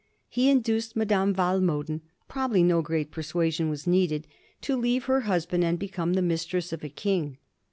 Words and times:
He 0.29 0.49
in 0.49 0.61
duced 0.61 0.95
Madame 0.95 1.31
Walmoden— 1.35 2.01
^probably 2.27 2.65
no 2.65 2.81
great 2.81 3.11
persuasion 3.11 3.69
was 3.69 3.85
needed— 3.85 4.25
^to 4.63 4.75
leave 4.81 5.03
her 5.05 5.21
husband 5.29 5.63
and 5.63 5.77
become 5.77 6.13
the 6.13 6.23
mis 6.23 6.43
tress 6.45 6.73
of 6.73 6.83
a 6.83 6.89
king. 6.89 7.37